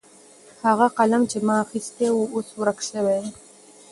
هغه 0.65 0.87
قلم 0.97 1.21
چې 1.31 1.37
ما 1.47 1.55
اخیستی 1.65 2.07
و 2.11 2.17
اوس 2.33 2.47
ورک 2.59 2.79
سوی 2.89 3.17
دی. 3.23 3.29